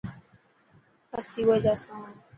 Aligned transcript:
اسين 1.17 1.45
اواجا 1.47 1.73
سان. 1.83 2.01